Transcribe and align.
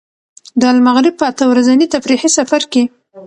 د 0.59 0.63
المغرب 0.73 1.13
په 1.17 1.25
اته 1.31 1.45
ورځني 1.51 1.85
تفریحي 1.95 2.29
سفر 2.37 2.61
کې. 2.71 2.83